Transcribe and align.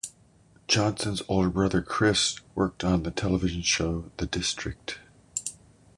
Johnson's 0.67 1.21
older 1.27 1.51
brother 1.51 1.83
Chris 1.83 2.39
worked 2.55 2.83
on 2.83 3.03
the 3.03 3.11
television 3.11 3.61
show 3.61 4.09
"The 4.17 4.25
District". 4.25 4.97